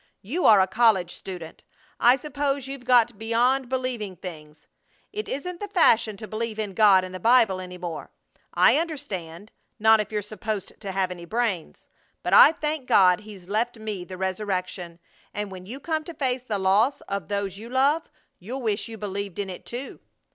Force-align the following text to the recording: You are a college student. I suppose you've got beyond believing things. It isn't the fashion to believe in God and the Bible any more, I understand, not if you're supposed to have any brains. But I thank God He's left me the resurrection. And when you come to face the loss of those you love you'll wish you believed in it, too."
You 0.23 0.47
are 0.47 0.59
a 0.59 0.65
college 0.65 1.13
student. 1.13 1.61
I 1.99 2.15
suppose 2.15 2.65
you've 2.67 2.85
got 2.85 3.19
beyond 3.19 3.69
believing 3.69 4.15
things. 4.15 4.65
It 5.13 5.29
isn't 5.29 5.59
the 5.59 5.67
fashion 5.67 6.17
to 6.17 6.27
believe 6.27 6.57
in 6.57 6.73
God 6.73 7.03
and 7.03 7.13
the 7.13 7.19
Bible 7.19 7.61
any 7.61 7.77
more, 7.77 8.09
I 8.51 8.77
understand, 8.79 9.51
not 9.77 9.99
if 9.99 10.11
you're 10.11 10.23
supposed 10.23 10.73
to 10.79 10.91
have 10.91 11.11
any 11.11 11.25
brains. 11.25 11.87
But 12.23 12.33
I 12.33 12.51
thank 12.51 12.87
God 12.87 13.19
He's 13.19 13.47
left 13.47 13.77
me 13.77 14.03
the 14.03 14.17
resurrection. 14.17 14.97
And 15.35 15.51
when 15.51 15.67
you 15.67 15.79
come 15.79 16.03
to 16.05 16.15
face 16.15 16.41
the 16.41 16.57
loss 16.57 17.01
of 17.01 17.27
those 17.27 17.59
you 17.59 17.69
love 17.69 18.09
you'll 18.39 18.63
wish 18.63 18.87
you 18.87 18.97
believed 18.97 19.37
in 19.37 19.51
it, 19.51 19.67
too." 19.67 19.99